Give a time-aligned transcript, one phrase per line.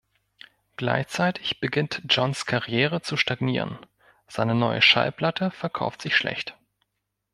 [0.77, 3.77] Gleichzeitig beginnt Johns Karriere zu stagnieren;
[4.27, 6.57] seine neue Schallplatte verkauft sich schlecht.